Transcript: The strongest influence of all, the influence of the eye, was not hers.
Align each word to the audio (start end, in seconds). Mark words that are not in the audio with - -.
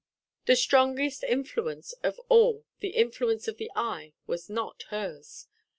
The 0.47 0.55
strongest 0.55 1.23
influence 1.23 1.93
of 2.01 2.19
all, 2.27 2.65
the 2.79 2.87
influence 2.89 3.47
of 3.47 3.57
the 3.57 3.69
eye, 3.75 4.13
was 4.25 4.49
not 4.49 4.81
hers. 4.89 5.45